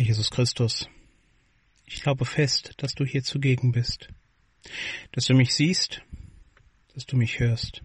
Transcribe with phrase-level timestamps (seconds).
[0.00, 0.88] Herr Jesus Christus,
[1.84, 4.08] ich glaube fest, dass du hier zugegen bist,
[5.12, 6.00] dass du mich siehst,
[6.94, 7.82] dass du mich hörst.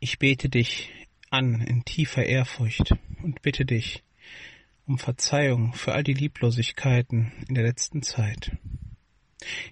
[0.00, 0.90] Ich bete dich
[1.30, 2.92] an in tiefer Ehrfurcht
[3.22, 4.02] und bitte dich
[4.84, 8.52] um Verzeihung für all die Lieblosigkeiten in der letzten Zeit.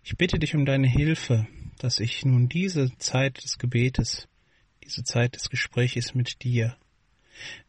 [0.02, 1.46] Ich bitte dich um deine Hilfe,
[1.76, 4.26] dass ich nun diese Zeit des Gebetes,
[4.84, 6.78] diese Zeit des Gespräches mit dir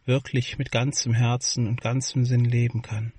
[0.06, 3.14] wirklich mit ganzem Herzen und ganzem Sinn leben kann.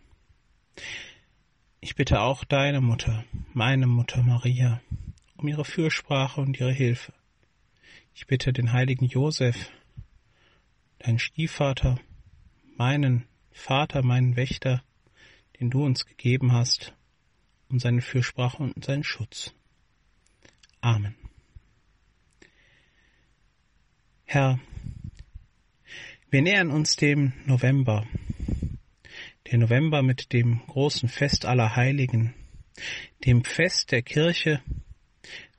[1.80, 4.80] Ich bitte auch deine Mutter, meine Mutter Maria,
[5.36, 7.12] um ihre Fürsprache und ihre Hilfe.
[8.14, 9.70] Ich bitte den heiligen Josef,
[10.98, 11.98] deinen Stiefvater,
[12.76, 14.82] meinen Vater, meinen Wächter,
[15.58, 16.94] den du uns gegeben hast,
[17.68, 19.54] um seine Fürsprache und seinen Schutz.
[20.80, 21.14] Amen.
[24.24, 24.60] Herr,
[26.30, 28.06] wir nähern uns dem November,
[29.50, 32.34] der November mit dem großen Fest aller Heiligen,
[33.24, 34.62] dem Fest der Kirche,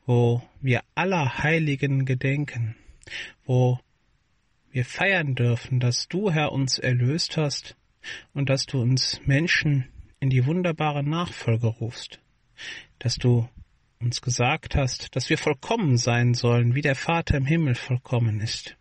[0.05, 2.75] wo wir aller Heiligen gedenken,
[3.45, 3.79] wo
[4.71, 7.75] wir feiern dürfen, dass du, Herr, uns erlöst hast
[8.33, 9.89] und dass du uns Menschen
[10.21, 12.21] in die wunderbare Nachfolge rufst,
[12.97, 13.49] dass du
[13.99, 18.77] uns gesagt hast, dass wir vollkommen sein sollen, wie der Vater im Himmel vollkommen ist.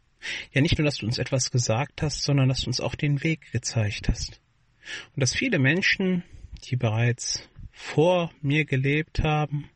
[0.53, 3.23] Ja, nicht nur, dass du uns etwas gesagt hast, sondern dass du uns auch den
[3.23, 4.41] Weg gezeigt hast.
[5.15, 6.25] Und dass viele Menschen,
[6.65, 9.71] die bereits vor mir gelebt haben,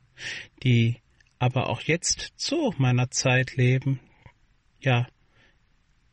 [0.62, 0.96] die
[1.38, 4.00] aber auch jetzt zu meiner Zeit leben,
[4.80, 5.08] ja,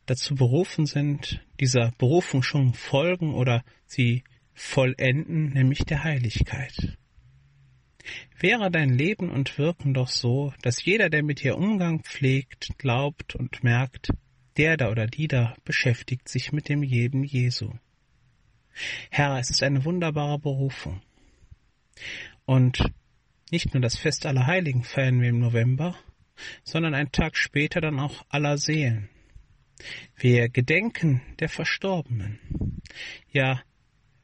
[0.06, 6.98] dazu berufen sind, dieser Berufung schon folgen oder sie vollenden, nämlich der Heiligkeit.
[8.42, 13.36] Wäre dein Leben und Wirken doch so, dass jeder, der mit dir Umgang pflegt, glaubt
[13.36, 14.10] und merkt,
[14.58, 17.72] der da oder die da beschäftigt sich mit dem Leben Jesu.
[19.12, 21.04] Herr, es ist eine wunderbare Berufung.
[22.46, 22.92] Und
[23.52, 25.96] nicht nur das Fest aller Heiligen feiern wir im November,
[26.64, 29.10] sondern einen Tag später dann auch aller Seelen.
[30.16, 32.40] Wir gedenken der Verstorbenen.
[33.32, 33.62] Ja,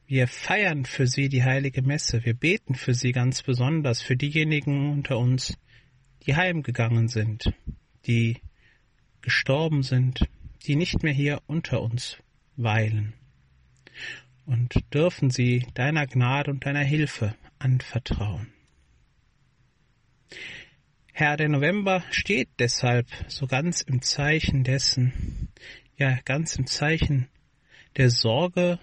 [0.08, 2.24] wir feiern für sie die heilige Messe.
[2.24, 5.58] Wir beten für sie ganz besonders, für diejenigen unter uns,
[6.26, 7.52] die heimgegangen sind,
[8.06, 8.38] die
[9.20, 10.26] gestorben sind,
[10.66, 12.16] die nicht mehr hier unter uns
[12.56, 13.12] weilen.
[14.46, 18.48] Und dürfen sie deiner Gnade und deiner Hilfe anvertrauen.
[21.12, 25.50] Herr, der November steht deshalb so ganz im Zeichen dessen,
[25.98, 27.28] ja ganz im Zeichen
[27.98, 28.78] der Sorge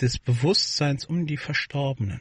[0.00, 2.20] des Bewusstseins um die Verstorbenen,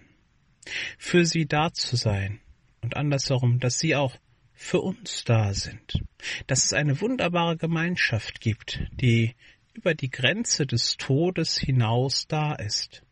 [0.98, 2.40] für sie da zu sein
[2.82, 4.18] und andersherum, dass sie auch
[4.54, 6.04] für uns da sind,
[6.48, 9.36] dass es eine wunderbare Gemeinschaft gibt, die
[9.74, 13.04] über die Grenze des Todes hinaus da ist.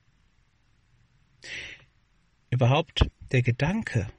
[2.49, 4.11] Überhaupt der Gedanke,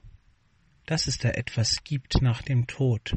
[0.86, 3.14] dass es da etwas gibt nach dem Tod,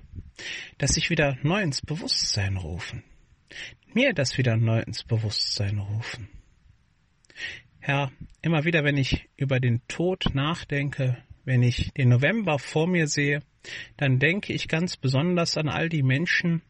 [0.77, 3.03] dass sich wieder neu ins Bewusstsein rufen,
[3.93, 6.27] mir das wieder neu ins Bewusstsein rufen.
[7.79, 13.07] Herr, immer wieder, wenn ich über den Tod nachdenke, wenn ich den November vor mir
[13.07, 13.41] sehe,
[13.97, 16.61] dann denke ich ganz besonders an all die Menschen,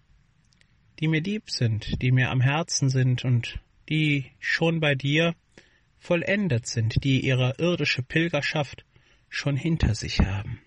[1.00, 5.36] die mir lieb sind, die mir am Herzen sind und die schon bei dir
[5.98, 8.86] vollendet sind, die ihre irdische Pilgerschaft
[9.30, 10.62] schon hinter sich haben.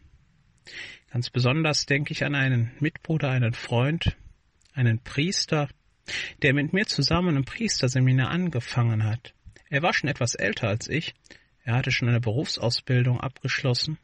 [1.11, 4.17] Ganz besonders denke ich an einen Mitbruder, einen Freund,
[4.73, 5.69] einen Priester,
[6.43, 9.35] der mit mir zusammen im Priesterseminar angefangen hat.
[9.75, 11.15] Er war schon etwas älter als ich.
[11.65, 13.99] Er hatte schon eine Berufsausbildung abgeschlossen.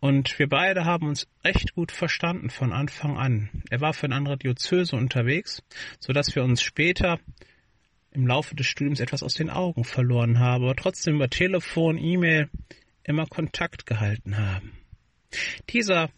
[0.00, 3.62] Und wir beide haben uns recht gut verstanden von Anfang an.
[3.70, 5.62] Er war für eine andere Diözese unterwegs,
[6.00, 7.20] so dass wir uns später
[8.10, 12.50] im Laufe des Studiums etwas aus den Augen verloren haben, aber trotzdem über Telefon, E-Mail
[13.04, 14.72] immer Kontakt gehalten haben.
[15.68, 16.10] Dieser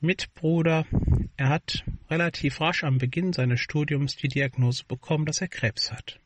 [0.00, 0.86] Mitbruder,
[1.36, 6.18] er hat relativ rasch am Beginn seines Studiums die Diagnose bekommen, dass er Krebs hat.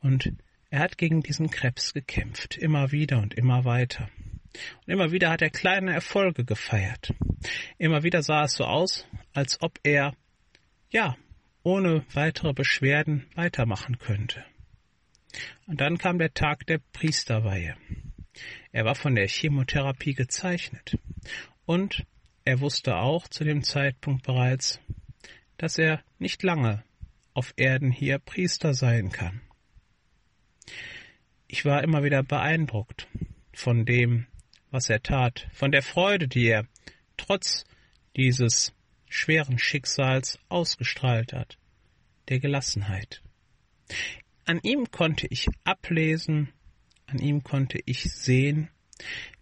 [0.00, 0.32] Und
[0.72, 4.08] er hat gegen diesen Krebs gekämpft, immer wieder und immer weiter.
[4.86, 7.12] Und immer wieder hat er kleine Erfolge gefeiert.
[7.76, 10.14] Immer wieder sah es so aus, als ob er,
[10.90, 11.14] ja,
[11.62, 14.46] ohne weitere Beschwerden weitermachen könnte.
[15.66, 17.76] Und dann kam der Tag der Priesterweihe.
[18.72, 20.96] Er war von der Chemotherapie gezeichnet.
[21.66, 22.06] Und
[22.46, 24.80] er wusste auch zu dem Zeitpunkt bereits,
[25.58, 26.82] dass er nicht lange
[27.34, 29.42] auf Erden hier Priester sein kann
[31.52, 33.06] ich war immer wieder beeindruckt
[33.52, 34.26] von dem,
[34.70, 36.66] was er tat, von der Freude, die er
[37.18, 37.66] trotz
[38.16, 38.74] dieses
[39.08, 41.58] schweren Schicksals ausgestrahlt hat,
[42.30, 43.22] der Gelassenheit.
[44.46, 46.52] An ihm konnte ich ablesen
[47.12, 48.70] an ihm konnte ich sehen,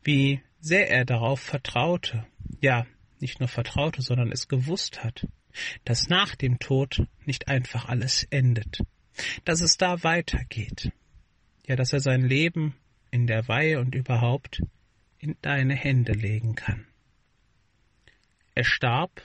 [0.03, 2.27] wie sehr er darauf vertraute,
[2.61, 2.85] ja,
[3.21, 5.29] nicht nur vertraute, sondern es gewusst hat,
[5.85, 8.81] dass nach dem Tod nicht einfach alles endet,
[9.45, 10.91] dass es da weitergeht,
[11.67, 12.75] ja, dass er sein Leben
[13.11, 14.63] in der Weihe und überhaupt
[15.19, 16.87] in deine Hände legen kann.
[18.55, 19.23] Er starb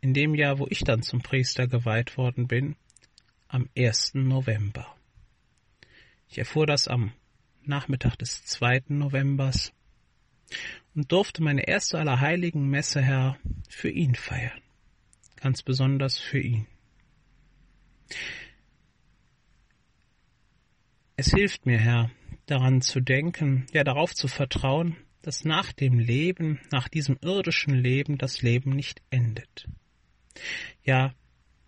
[0.00, 2.76] in dem Jahr, wo ich dann zum Priester geweiht worden bin,
[3.48, 4.14] am 1.
[4.14, 4.94] November.
[6.28, 7.12] Ich erfuhr das am
[7.62, 8.84] Nachmittag des 2.
[8.88, 9.72] Novembers
[10.94, 13.38] und durfte meine erste Allerheiligen Messe, Herr,
[13.68, 14.60] für ihn feiern.
[15.36, 16.66] Ganz besonders für ihn.
[21.20, 22.10] Es hilft mir, Herr,
[22.46, 28.16] daran zu denken, ja darauf zu vertrauen, dass nach dem Leben, nach diesem irdischen Leben
[28.16, 29.68] das Leben nicht endet.
[30.82, 31.12] Ja,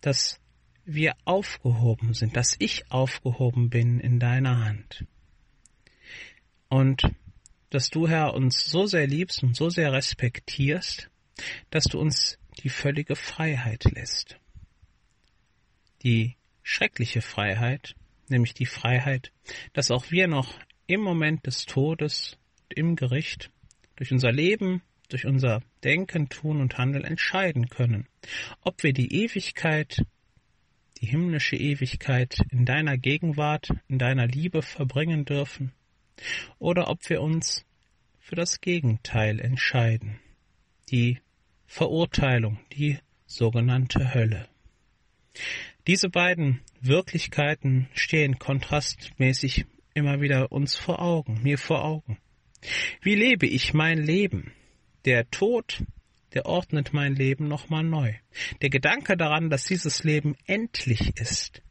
[0.00, 0.40] dass
[0.86, 5.04] wir aufgehoben sind, dass ich aufgehoben bin in deiner Hand.
[6.70, 7.02] Und
[7.68, 11.10] dass du, Herr, uns so sehr liebst und so sehr respektierst,
[11.68, 14.38] dass du uns die völlige Freiheit lässt.
[16.04, 17.96] Die schreckliche Freiheit,
[18.28, 19.32] nämlich die Freiheit,
[19.72, 22.38] dass auch wir noch im Moment des Todes,
[22.68, 23.50] im Gericht,
[23.96, 28.08] durch unser Leben, durch unser Denken, Tun und Handeln entscheiden können,
[28.62, 30.04] ob wir die Ewigkeit,
[31.00, 35.72] die himmlische Ewigkeit in deiner Gegenwart, in deiner Liebe verbringen dürfen,
[36.58, 37.64] oder ob wir uns
[38.18, 40.20] für das Gegenteil entscheiden,
[40.90, 41.18] die
[41.66, 44.48] Verurteilung, die sogenannte Hölle.
[45.86, 52.18] Diese beiden Wirklichkeiten stehen kontrastmäßig immer wieder uns vor Augen, mir vor Augen.
[53.00, 54.52] Wie lebe ich mein Leben?
[55.04, 55.82] Der Tod,
[56.34, 58.14] der ordnet mein Leben nochmal neu.
[58.62, 61.62] Der Gedanke daran, dass dieses Leben endlich ist,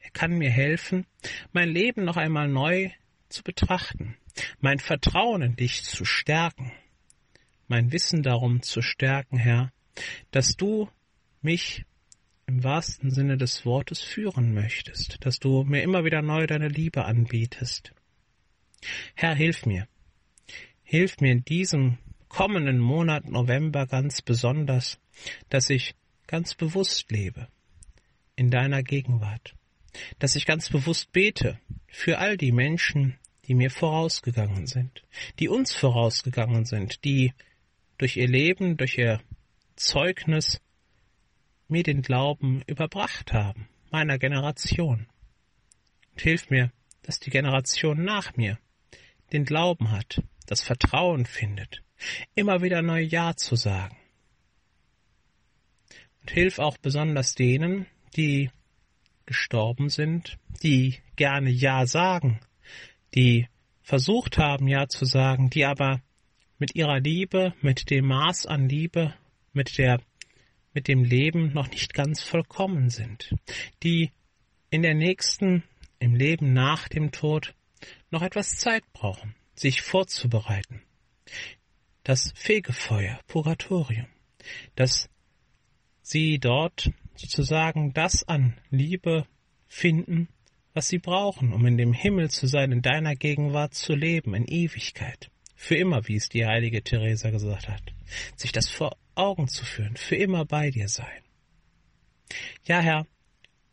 [0.00, 1.06] er kann mir helfen,
[1.52, 2.90] mein Leben noch einmal neu
[3.28, 4.16] zu betrachten,
[4.60, 6.72] mein Vertrauen in dich zu stärken,
[7.68, 9.72] mein Wissen darum zu stärken, Herr,
[10.32, 10.88] dass du
[11.40, 11.84] mich
[12.46, 17.04] im wahrsten Sinne des Wortes führen möchtest, dass du mir immer wieder neu deine Liebe
[17.04, 17.92] anbietest.
[19.14, 19.88] Herr, hilf mir.
[20.82, 21.98] Hilf mir in diesem
[22.28, 24.98] kommenden Monat November ganz besonders,
[25.48, 25.94] dass ich
[26.26, 27.48] ganz bewusst lebe
[28.36, 29.54] in deiner Gegenwart,
[30.18, 35.04] dass ich ganz bewusst bete für all die Menschen, die mir vorausgegangen sind,
[35.38, 37.32] die uns vorausgegangen sind, die
[37.98, 39.20] durch ihr Leben, durch ihr
[39.76, 40.60] Zeugnis
[41.68, 45.06] mir den Glauben überbracht haben, meiner Generation.
[46.12, 46.70] Und hilf mir,
[47.02, 48.58] dass die Generation nach mir
[49.32, 51.82] den Glauben hat, das Vertrauen findet,
[52.34, 53.96] immer wieder neu Ja zu sagen.
[56.20, 57.86] Und hilf auch besonders denen,
[58.16, 58.50] die
[59.26, 62.40] gestorben sind, die gerne Ja sagen,
[63.14, 63.48] die
[63.82, 66.00] versucht haben, Ja zu sagen, die aber
[66.58, 69.14] mit ihrer Liebe, mit dem Maß an Liebe,
[69.52, 70.00] mit der
[70.74, 73.34] mit dem Leben noch nicht ganz vollkommen sind,
[73.82, 74.10] die
[74.70, 75.62] in der nächsten,
[76.00, 77.54] im Leben nach dem Tod
[78.10, 80.82] noch etwas Zeit brauchen, sich vorzubereiten.
[82.02, 84.06] Das Fegefeuer, Purgatorium,
[84.74, 85.08] dass
[86.02, 89.26] sie dort sozusagen das an Liebe
[89.68, 90.28] finden,
[90.74, 94.44] was sie brauchen, um in dem Himmel zu sein, in deiner Gegenwart zu leben, in
[94.46, 95.30] Ewigkeit.
[95.54, 97.82] Für immer, wie es die heilige Theresa gesagt hat.
[98.36, 101.22] Sich das vor Augen zu führen, für immer bei dir sein.
[102.64, 103.06] Ja, Herr,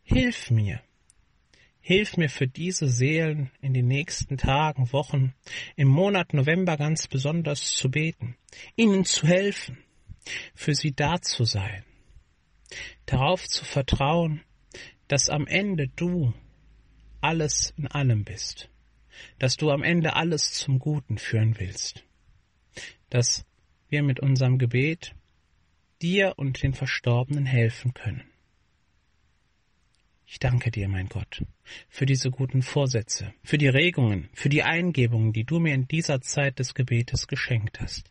[0.03, 0.81] hilf mir.
[1.79, 5.33] Hilf mir für diese Seelen in den nächsten Tagen, Wochen,
[5.75, 8.37] im Monat November ganz besonders zu beten,
[8.75, 9.79] ihnen zu helfen,
[10.53, 11.83] für sie da zu sein,
[13.07, 14.41] darauf zu vertrauen,
[15.07, 16.33] dass am Ende du
[17.19, 18.69] alles in allem bist,
[19.39, 22.05] dass du am Ende alles zum Guten führen willst,
[23.09, 23.45] dass
[23.89, 25.15] wir mit unserem Gebet
[26.01, 28.23] dir und den Verstorbenen helfen können.
[30.25, 31.43] Ich danke dir, mein Gott,
[31.89, 36.21] für diese guten Vorsätze, für die Regungen, für die Eingebungen, die du mir in dieser
[36.21, 38.09] Zeit des Gebetes geschenkt hast.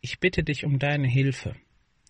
[0.00, 1.54] Ich bitte dich um deine Hilfe,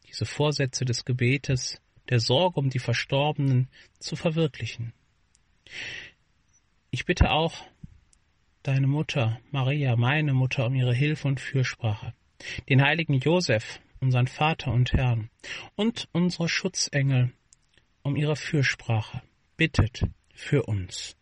[0.09, 3.69] diese Vorsätze des Gebetes, der Sorge um die Verstorbenen
[3.99, 4.93] zu verwirklichen.
[6.91, 7.67] Ich bitte auch
[8.63, 12.15] deine Mutter, Maria, meine Mutter, um ihre Hilfe und Fürsprache,
[12.69, 15.31] den heiligen Josef, unseren Vater und Herrn,
[15.77, 17.33] und unsere Schutzengel
[18.03, 19.23] um ihre Fürsprache.
[19.57, 21.17] Bittet für uns.